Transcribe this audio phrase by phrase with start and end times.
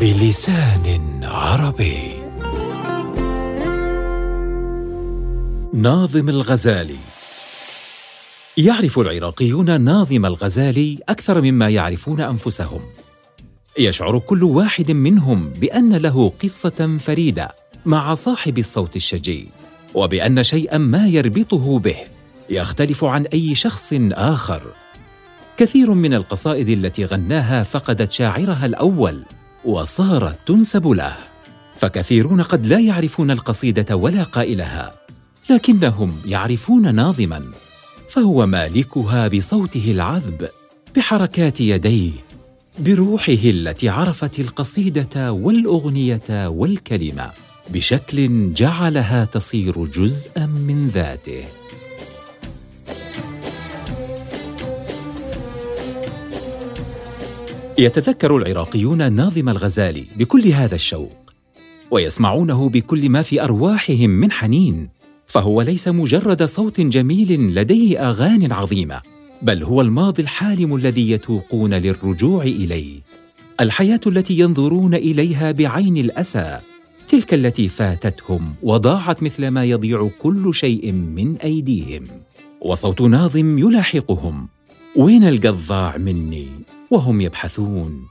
[0.00, 2.12] بلسان عربي.
[5.74, 6.96] ناظم الغزالي.
[8.56, 12.80] يعرف العراقيون ناظم الغزالي أكثر مما يعرفون أنفسهم.
[13.78, 17.54] يشعر كل واحد منهم بأن له قصة فريدة
[17.86, 19.48] مع صاحب الصوت الشجي
[19.94, 21.96] وبأن شيئا ما يربطه به
[22.50, 24.62] يختلف عن أي شخص آخر.
[25.56, 29.24] كثير من القصائد التي غناها فقدت شاعرها الأول
[29.64, 31.16] وصارت تنسب له.
[31.76, 34.94] فكثيرون قد لا يعرفون القصيدة ولا قائلها
[35.50, 37.42] لكنهم يعرفون ناظما.
[38.08, 40.48] فهو مالكها بصوته العذب
[40.96, 42.12] بحركات يديه
[42.78, 47.30] بروحه التي عرفت القصيدة والأغنية والكلمة
[47.70, 51.44] بشكل جعلها تصير جزءا من ذاته.
[57.80, 61.32] يتذكر العراقيون ناظم الغزالي بكل هذا الشوق
[61.90, 64.88] ويسمعونه بكل ما في أرواحهم من حنين
[65.26, 69.00] فهو ليس مجرد صوت جميل لديه اغان عظيمة
[69.42, 73.00] بل هو الماضي الحالم الذي يتوقون للرجوع إليه
[73.60, 76.60] الحياة التي ينظرون إليها بعين الأسى
[77.08, 82.06] تلك التي فاتتهم وضاعت مثلما يضيع كل شيء من أيديهم
[82.60, 84.48] وصوت ناظم يلاحقهم
[84.96, 86.48] وين القضاع مني؟
[86.90, 88.08] وهم يبحثون.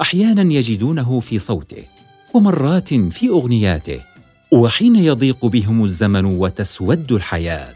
[0.00, 1.84] أحيانا يجدونه في صوته
[2.34, 4.00] ومرات في أغنياته
[4.52, 7.74] وحين يضيق بهم الزمن وتسود الحياة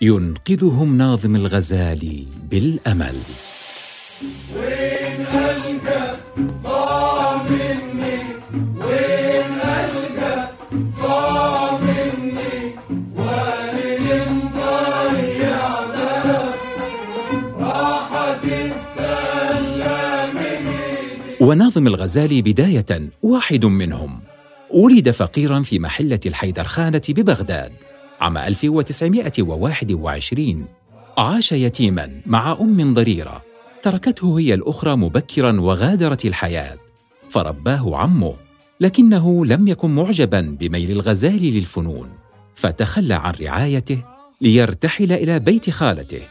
[0.00, 3.16] ينقذهم ناظم الغزالي بالأمل.
[21.42, 24.20] وناظم الغزالي بداية واحد منهم.
[24.70, 27.72] ولد فقيرا في محلة الحيدرخانة ببغداد
[28.20, 30.66] عام 1921
[31.18, 33.42] عاش يتيما مع أم ضريرة.
[33.82, 36.78] تركته هي الأخرى مبكرا وغادرت الحياة.
[37.30, 38.34] فرباه عمه
[38.80, 42.08] لكنه لم يكن معجبا بميل الغزال للفنون.
[42.54, 44.04] فتخلى عن رعايته
[44.40, 46.22] ليرتحل إلى بيت خالته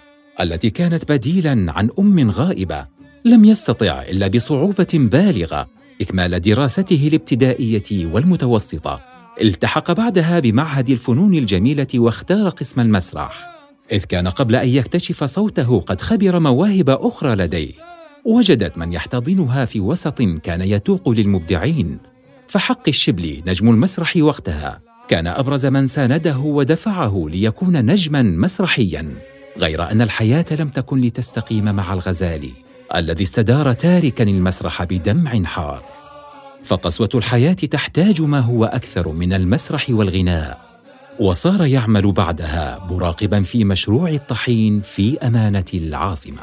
[0.42, 3.01] التي كانت بديلا عن أم غائبة.
[3.26, 5.68] لم يستطع إلا بصعوبة بالغة
[6.02, 9.02] إكمال دراسته الابتدائية والمتوسطة.
[9.42, 13.52] التحق بعدها بمعهد الفنون الجميلة واختار قسم المسرح.
[13.92, 17.74] إذ كان قبل أن يكتشف صوته قد خبر مواهب أخرى لديه.
[18.26, 21.98] وجدت من يحتضنها في وسط كان يتوق للمبدعين.
[22.48, 24.82] فحق الشبلي نجم المسرح وقتها.
[25.08, 29.16] كان أبرز من سانده ودفعه ليكون نجما مسرحيا.
[29.58, 32.71] غير أن الحياة لم تكن لتستقيم مع الغزالي.
[32.96, 35.84] الذي استدار تاركا المسرح بدمع حار.
[36.63, 40.72] فقسوة الحياة تحتاج ما هو أكثر من المسرح والغناء
[41.19, 46.41] وصار يعمل بعدها مراقبا في مشروع الطحين في أمانة العاصمة.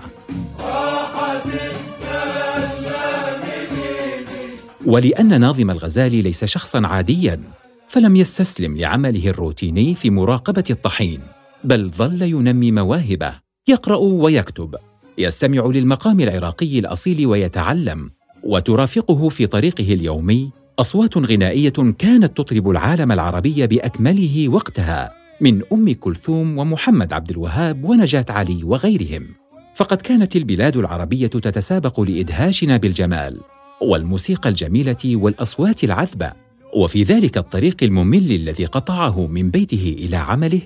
[4.86, 7.40] ولأن ناظم الغزالي ليس شخصا عاديا
[7.88, 11.20] فلم يستسلم لعمله الروتيني في مراقبة الطحين
[11.64, 13.34] بل ظل ينمي مواهبه
[13.68, 14.76] يقرأ ويكتب.
[15.18, 18.10] يستمع للمقام العراقي الأصيل ويتعلم
[18.44, 26.58] وترافقه في طريقه اليومي أصوات غنائية كانت تطرب العالم العربي بأكمله وقتها من أم كلثوم
[26.58, 29.26] ومحمد عبد الوهاب ونجاة علي وغيرهم.
[29.74, 33.40] فقد كانت البلاد العربية تتسابق لإدهاشنا بالجمال
[33.82, 36.32] والموسيقى الجميلة والأصوات العذبة
[36.76, 40.60] وفي ذلك الطريق الممل الذي قطعه من بيته إلى عمله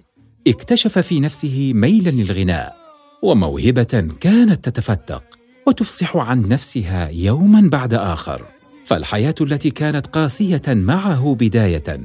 [0.48, 2.81] اكتشف في نفسه ميلا للغناء.
[3.22, 5.24] وموهبة كانت تتفتق
[5.66, 8.42] وتفصح عن نفسها يوما بعد آخر.
[8.84, 12.00] فالحياة التي كانت قاسية معه بداية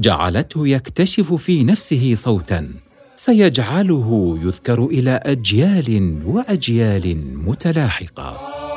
[0.00, 2.68] جعلته يكتشف في نفسه صوتا
[3.16, 8.67] سيجعله يذكر إلى أجيال وأجيال متلاحقة.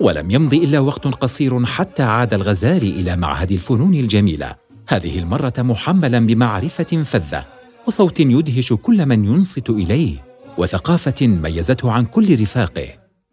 [0.00, 4.56] ولم يمض إلا وقت قصير حتى عاد الغزالي إلى معهد الفنون الجميلة.
[4.88, 7.44] هذه المرة محملا بمعرفة فذة
[7.86, 10.16] وصوت يدهش كل من ينصت إليه
[10.58, 12.88] وثقافة ميزته عن كل رفاقه.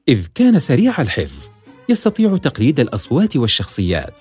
[0.08, 1.44] إذ كان سريع الحفظ
[1.90, 4.14] يستطيع تقليد الأصوات والشخصيات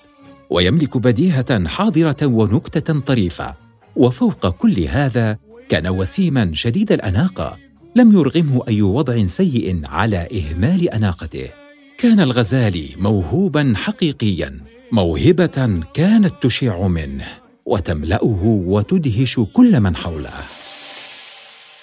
[0.49, 3.55] ويملك بديهة حاضرة ونكتة طريفة.
[3.95, 5.37] وفوق كل هذا
[5.69, 7.57] كان وسيما شديد الأناقة.
[7.95, 11.62] لم يرغمه أي وضع سيء على إهمال أناقته.
[12.03, 14.59] كان الغزالي موهوبا حقيقيا
[14.91, 17.27] موهبة كانت تشع منه
[17.65, 20.33] وتملأه وتدهش كل من حوله.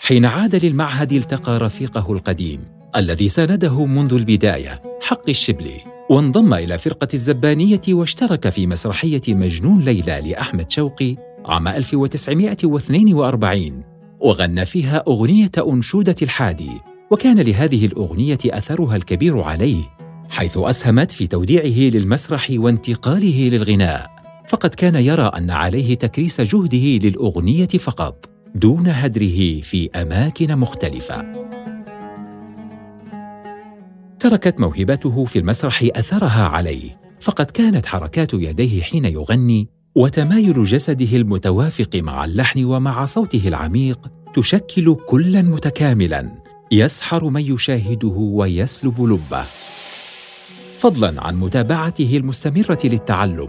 [0.00, 2.60] حين عاد للمعهد التقى رفيقه القديم
[2.96, 5.80] الذي سانده منذ البداية حق الشبلي
[6.10, 11.16] وانضم إلى فرقة الزبانية واشترك في مسرحية مجنون ليلى لأحمد شوقي
[11.46, 13.82] عام 1942
[14.18, 16.70] وغنى فيها أغنية أنشودة الحادي
[17.10, 19.99] وكان لهذه الأغنية أثرها الكبير عليه
[20.30, 24.10] حيث أسهمت في توديعه للمسرح وانتقاله للغناء.
[24.48, 31.24] فقد كان يرى أن عليه تكريس جهده للأغنية فقط دون هدره في أماكن مختلفة.
[34.20, 41.96] تركت موهبته في المسرح أثرها عليه فقد كانت حركات يديه حين يغني وتمايل جسده المتوافق
[41.96, 43.98] مع اللحن ومع صوته العميق
[44.34, 46.30] تشكل كلا متكاملا
[46.72, 49.44] يسحر من يشاهده ويسلب لبه.
[50.80, 53.48] فضلا عن متابعته المستمرة للتعلم.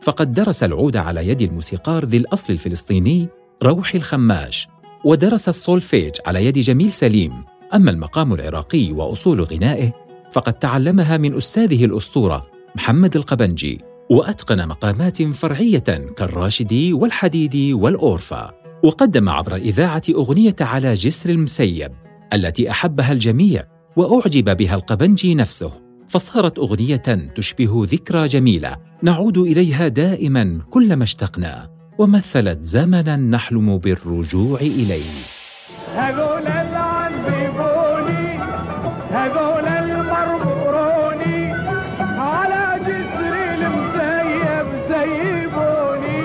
[0.00, 3.28] فقد درس العود على يد الموسيقار ذي الأصل الفلسطيني
[3.62, 4.68] روحي الخماش
[5.04, 7.32] ودرس السولفيج على يد جميل سليم.
[7.74, 9.92] أما المقام العراقي وأصول غنائه
[10.32, 12.46] فقد تعلمها من أستاذه الأسطورة
[12.76, 13.80] محمد القبنجي
[14.10, 18.50] وأتقن مقامات فرعية كالراشدي والحديدي والأورفا.
[18.84, 21.92] وقدم عبر الاذاعه أغنية على جسر المسيب
[22.32, 23.64] التي أحبها الجميع
[23.96, 25.81] وأعجب بها القبنجي نفسه.
[26.12, 35.12] فصارت أغنية تشبه ذكرى جميلة نعود إليها دائما كلما اشتقنا ومثلت زمنا نحلم بالرجوع إليه.
[35.96, 38.38] هذول العنبيبوني
[39.10, 41.52] هذول المرمروني
[42.00, 46.22] على جسر المسيب سيبوني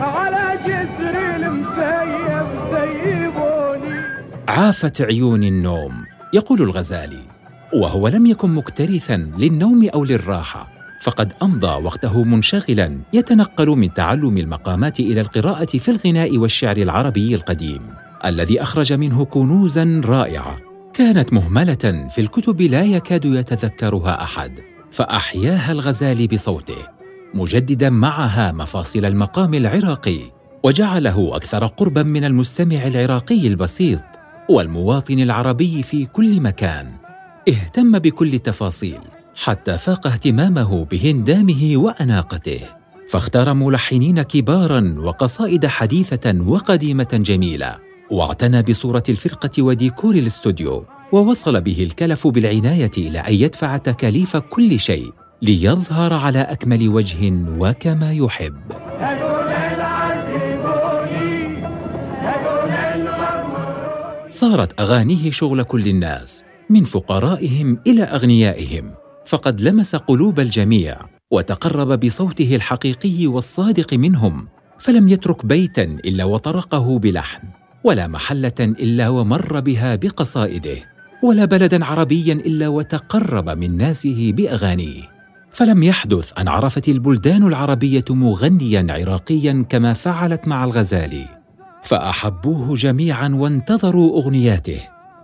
[0.00, 4.00] على جسر المسيب سيبوني.
[4.48, 7.31] عافت عيون النوم يقول الغزالي.
[7.74, 15.00] وهو لم يكن مكترثا للنوم أو للراحة فقد أمضى وقته منشغلا يتنقل من تعلم المقامات
[15.00, 17.80] إلى القراءة في الغناء والشعر العربي القديم
[18.24, 20.58] الذي أخرج منه كنوزا رائعة.
[20.94, 24.60] كانت مهملة في الكتب لا يكاد يتذكرها أحد
[24.90, 26.86] فأحياها الغزالي بصوته
[27.34, 30.20] مجددا معها مفاصل المقام العراقي
[30.62, 34.02] وجعله أكثر قربا من المستمع العراقي البسيط
[34.48, 37.01] والمواطن العربي في كل مكان.
[37.48, 39.00] اهتم بكل التفاصيل
[39.36, 42.60] حتى فاق اهتمامه بهندامه وأناقته.
[43.08, 47.78] فاختار ملحنين كبارا وقصائد حديثة وقديمة جميلة.
[48.10, 55.12] واعتنى بصورة الفرقة وديكور الاستوديو ووصل به الكلف بالعناية إلى أن يدفع تكاليف كل شيء
[55.42, 58.72] ليظهر على أكمل وجه وكما يحب.
[64.28, 68.94] صارت أغانيه شغل كل الناس من فقرائهم إلى أغنيائهم
[69.26, 70.96] فقد لمس قلوب الجميع
[71.30, 74.48] وتقرب بصوته الحقيقي والصادق منهم
[74.78, 77.48] فلم يترك بيتا إلا وطرقه بلحن
[77.84, 80.76] ولا محلة إلا ومر بها بقصائده
[81.22, 85.12] ولا بلدا عربيا إلا وتقرب من ناسه بأغانيه.
[85.52, 91.26] فلم يحدث أن عرفت البلدان العربية مغنيا عراقيا كما فعلت مع الغزالي
[91.82, 94.80] فأحبوه جميعا وانتظروا أغنياته.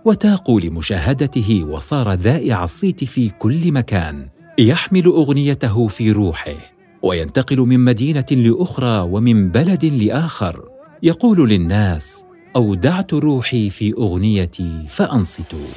[0.09, 4.27] وتاقوا لمشاهدته وصار ذائع الصيت في كل مكان
[4.59, 6.55] يحمل أغنيته في روحه
[7.01, 10.69] وينتقل من مدينة لأخرى ومن بلد لآخر.
[11.03, 15.67] يقول للناس أودعت روحي في أغنيتي فأنصتوا.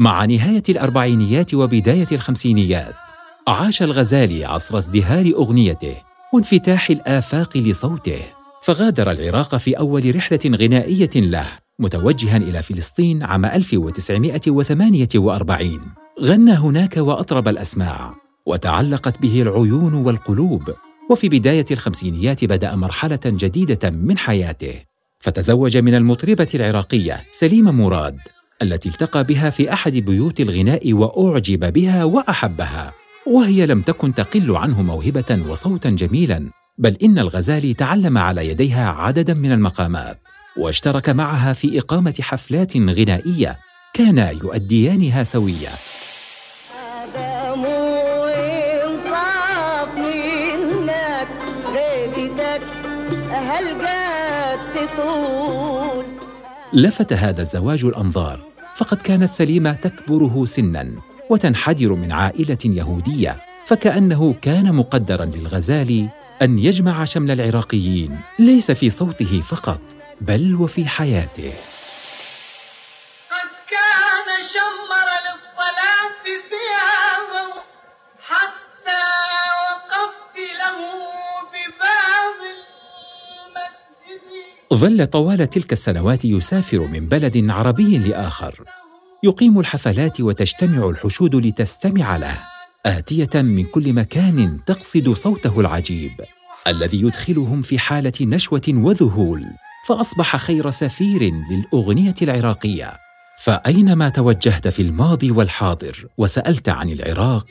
[0.00, 2.94] مع نهاية الأربعينيات وبداية الخمسينيات
[3.48, 6.07] عاش الغزالي عصر ازدهار أغنيته.
[6.34, 8.20] وانفتاح الآفاق لصوته.
[8.62, 11.46] فغادر العراق في أول رحلة غنائية له
[11.78, 15.80] متوجها إلى فلسطين عام 1948
[16.22, 18.14] غنى هناك وأطرب الأسماع
[18.46, 20.74] وتعلقت به العيون والقلوب.
[21.10, 24.74] وفي بداية الخمسينيات بدأ مرحلة جديدة من حياته.
[25.20, 28.18] فتزوج من المطربة العراقية سليمة مراد
[28.62, 32.94] التي التقى بها في أحد بيوت الغناء وأعجب بها وأحبها.
[33.28, 39.34] وهي لم تكن تقل عنه موهبة وصوتا جميلا بل إن الغزالي تعلم على يديها عددا
[39.34, 40.20] من المقامات
[40.58, 43.58] واشترك معها في إقامة حفلات غنائية
[43.94, 45.72] كانا يؤديانها سويا.
[56.72, 58.40] لفت هذا الزواج الأنظار
[58.76, 60.90] فقد كانت سليمة تكبره سنا.
[61.30, 66.08] وتنحدر من عائلة يهودية فكأنه كان مقدرا للغزالي
[66.42, 69.80] أن يجمع شمل العراقيين ليس في صوته فقط
[70.20, 71.52] بل وفي حياته.
[84.74, 88.77] ظل طوال تلك السنوات يسافر من بلد عربي لآخر.
[89.24, 92.38] يقيم الحفلات وتجتمع الحشود لتستمع له
[92.86, 96.12] آتية من كل مكان تقصد صوته العجيب
[96.66, 99.44] الذي يدخلهم في حالة نشوة وذهول
[99.88, 102.96] فأصبح خير سفير للأغنية العراقية.
[103.38, 107.46] فأينما توجهت في الماضي والحاضر وسألت عن العراق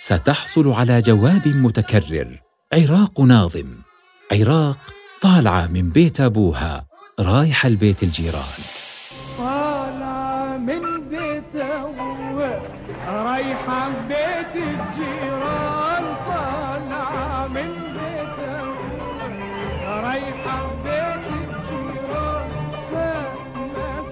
[0.00, 2.40] ستحصل على جواب متكرر
[2.72, 3.74] عراق ناظم.
[4.32, 4.78] عراق
[5.20, 6.86] طالعة من بيت أبوها
[7.20, 8.79] رايحه لبيت الجيران.
[13.40, 22.50] رايحه بيت الجيران طالعه من بيت ابوها رايحه بيت الجيران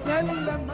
[0.05, 0.67] سلم.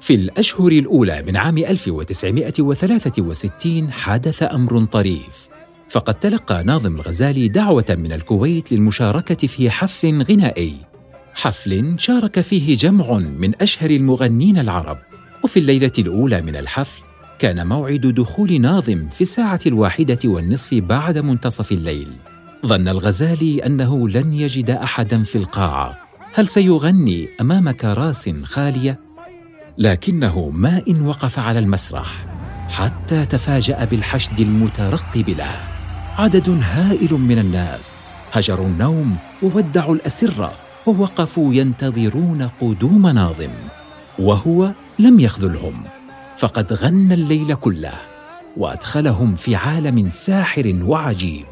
[0.00, 5.48] في الأشهر الأولى من عام 1963 حدث أمر طريف
[5.88, 10.74] فقد تلقى ناظم الغزالي دعوة من الكويت للمشاركة في حفل غنائي.
[11.34, 14.98] حفل شارك فيه جمع من أشهر المغنين العرب
[15.44, 17.07] وفي الليلة الأولى من الحفل
[17.38, 22.08] كان موعد دخول ناظم في الساعة الواحدة والنصف بعد منتصف الليل.
[22.66, 25.98] ظن الغزالي أنه لن يجد أحدا في القاعة.
[26.34, 29.00] هل سيغني أمام كراس خالية؟
[29.78, 32.26] لكنه ما إن وقف على المسرح
[32.68, 35.56] حتى تفاجأ بالحشد المترقب له.
[36.18, 40.52] عدد هائل من الناس هجروا النوم وودعوا الأسرة
[40.86, 43.52] ووقفوا ينتظرون قدوم ناظم.
[44.18, 45.97] وهو لم يخذلهم.
[46.38, 47.92] فقد غنى الليل كله
[48.56, 51.46] وأدخلهم في عالم ساحر وعجيب.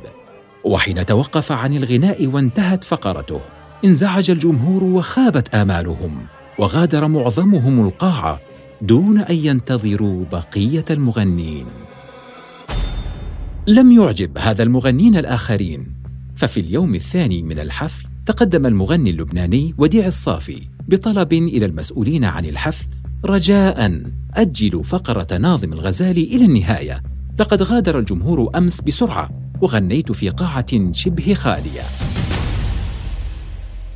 [0.65, 3.41] وحين توقف عن الغناء وانتهت فقرته
[3.85, 6.27] انزعج الجمهور وخابت آمالهم
[6.59, 8.41] وغادر معظمهم القاعه
[8.83, 11.67] دون أن ينتظروا بقية المغنين.
[13.67, 15.87] لم يعجب هذا المغنين الآخرين
[16.37, 22.87] ففي اليوم الثاني من الحفل تقدم المغني اللبناني وديع الصافي بطلب إلى المسؤولين عن الحفل
[23.25, 24.03] رجاء.
[24.37, 27.03] اجلوا فقرة ناظم الغزالي إلى النهاية.
[27.41, 31.83] لقد غادر الجمهور أمس بسرعة وغنيت في قاعة شبه خالية.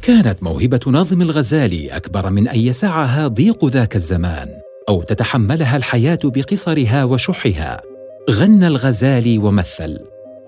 [0.02, 4.48] كانت موهبة ناظم الغزالي أكبر من أن يسعها ضيق ذاك الزمان
[4.88, 7.82] أو تتحملها الحياة بقصرها وشحها.
[8.30, 9.98] غنى الغزالي ومثل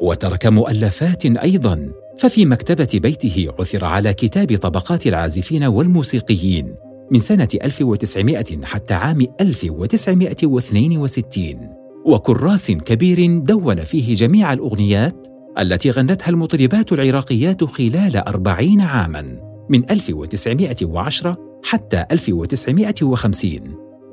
[0.01, 1.91] وترك مؤلفات أيضا.
[2.19, 6.75] ففي مكتبة بيته عثر على كتاب طبقات العازفين والموسيقيين.
[7.13, 11.69] من سنة 1900 حتى عام 1962
[12.07, 15.29] وكراس كبير دون فيه جميع الأغنيات
[15.59, 19.25] التي غنتها المطربات العراقيات خلال أربعين عاماً
[19.71, 23.61] من 1910 حتى 1950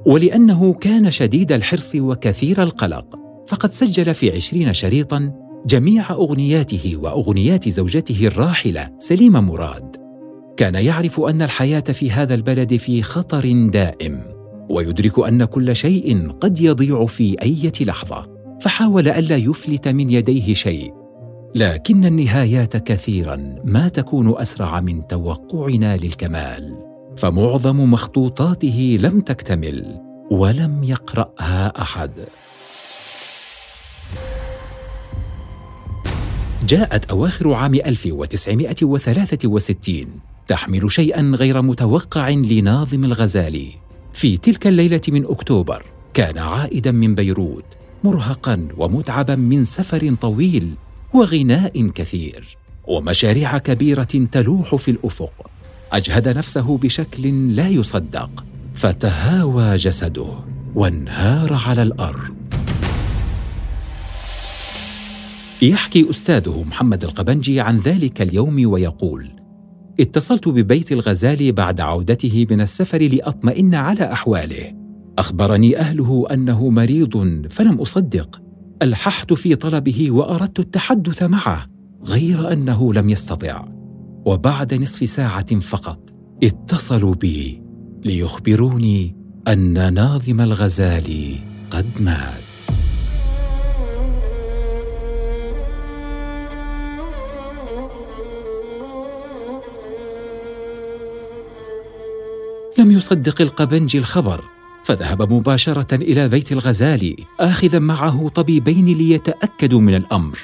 [0.06, 3.15] ولأنه كان شديد الحرص وكثير القلق
[3.48, 5.32] فقد سجل في عشرين شريطاً
[5.65, 9.88] جميع أغنياته وأغنيات زوجته الراحلة سليمة مراد.
[10.60, 14.24] كان يعرف أن الحياة في هذا البلد في خطر دائم
[14.70, 18.28] ويدرك أن كل شيء قد يضيع في أي لحظة
[18.62, 20.94] فحاول ألا يفلت من يديه شيء.
[21.56, 26.78] لكن النهايات كثيرا ما تكون أسرع من توقعنا للكمال
[27.18, 30.01] فمعظم مخطوطاته لم تكتمل
[30.32, 32.12] ولم يقرأها أحد.
[36.66, 43.72] جاءت أواخر عام 1963 تحمل شيئا غير متوقع لناظم الغزالي
[44.13, 47.65] في تلك الليلة من أكتوبر كان عائدا من بيروت
[48.03, 50.74] مرهقا ومتعبا من سفر طويل
[51.13, 55.50] وغناء كثير ومشاريع كبيرة تلوح في الأفق.
[55.91, 60.29] أجهد نفسه بشكل لا يصدق فتهاوى جسده
[60.75, 62.38] وانهار على الأرض.
[65.62, 69.38] يحكي أستاذه محمد القبنجي عن ذلك اليوم ويقول
[70.00, 74.74] اتصلت ببيت الغزالي بعد عودته من السفر لأطمئن على أحواله.
[75.18, 78.41] أخبرني أهله أنه مريض فلم أصدق.
[78.82, 81.65] ألححت في طلبه وأردت التحدث معه
[82.06, 83.65] غير أنه لم يستطع.
[84.25, 86.13] وبعد نصف ساعة فقط
[86.44, 87.62] اتصلوا بي
[88.06, 89.15] ليخبروني
[89.48, 91.39] أن ناظم الغزالي
[91.72, 92.49] قد مات.
[102.78, 104.44] لم يصدق القبنجي الخبر
[104.84, 110.40] فذهب مباشرة إلى بيت الغزالي آخذا معه طبيبين ليتأكدوا من الأمر.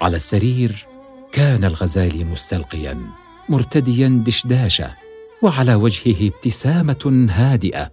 [0.00, 0.86] على السرير
[1.32, 3.00] كان الغزالي مستلقيا
[3.48, 4.94] مرتديا دشداشة
[5.42, 7.90] وعلى وجهه ابتسامة هادئة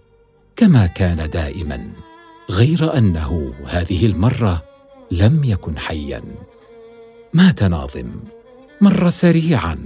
[0.56, 1.92] كما كان دائما
[2.50, 4.62] غير أنه هذه المرة
[5.10, 6.22] لم يكن حيا.
[7.34, 8.10] مات ناظم
[8.80, 9.78] مر سريعا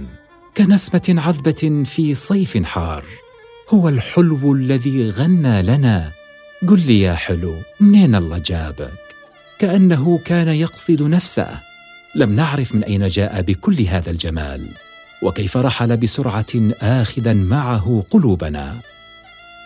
[0.57, 3.05] كنسمة عذبة في صيف حار.
[3.69, 6.11] هو الحلو الذي غنى لنا.
[6.67, 8.93] قل لي يا حلو منين الله جابك؟
[9.59, 11.59] كأنه كان يقصد نفسه.
[12.15, 14.67] لم نعرف من أين جاء بكل هذا الجمال.
[15.21, 18.79] وكيف رحل بسرعة آخذا معه قلوبنا.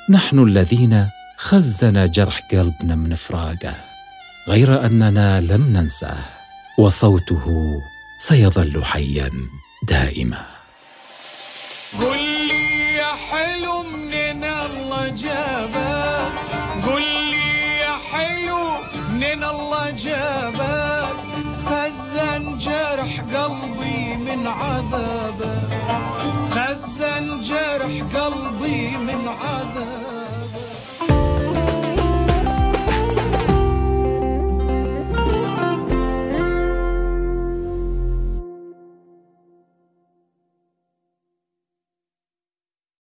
[0.10, 3.75] نحن الذين خزن جرح قلبنا من فراقه
[4.48, 6.25] غير أننا لم ننساه.
[6.80, 7.75] وصوته
[8.20, 9.32] سيظل حيا
[9.88, 10.46] دائما.
[12.00, 13.76] قل لي يا حلو
[15.10, 16.32] جابك
[16.86, 18.68] قل لي يا حلو
[19.14, 21.16] منين الله جابك
[21.66, 25.70] خزن جرح قلبي من عذابك
[26.52, 30.17] خزن جرح قلبي من عذابك